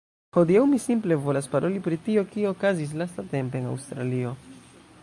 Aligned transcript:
Hodiaŭ 0.35 0.61
mi 0.69 0.79
simple 0.85 1.17
volas 1.25 1.49
paroli 1.51 1.83
pri 1.89 1.99
tio, 2.09 2.25
kio 2.33 2.55
okazis 2.55 2.97
lastatempe 3.03 3.63
en 3.65 3.71
Aŭstralio 3.75 4.35